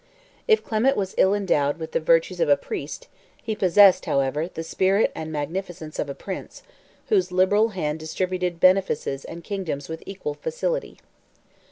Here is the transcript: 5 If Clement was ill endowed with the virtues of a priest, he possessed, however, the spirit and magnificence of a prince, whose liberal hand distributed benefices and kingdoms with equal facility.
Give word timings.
5 0.01 0.07
If 0.47 0.63
Clement 0.63 0.97
was 0.97 1.13
ill 1.15 1.35
endowed 1.35 1.77
with 1.77 1.91
the 1.91 1.99
virtues 1.99 2.39
of 2.39 2.49
a 2.49 2.57
priest, 2.57 3.07
he 3.39 3.55
possessed, 3.55 4.05
however, 4.07 4.47
the 4.47 4.63
spirit 4.63 5.11
and 5.13 5.31
magnificence 5.31 5.99
of 5.99 6.09
a 6.09 6.15
prince, 6.15 6.63
whose 7.09 7.31
liberal 7.31 7.69
hand 7.77 7.99
distributed 7.99 8.59
benefices 8.59 9.23
and 9.25 9.43
kingdoms 9.43 9.89
with 9.89 10.01
equal 10.07 10.33
facility. 10.33 10.97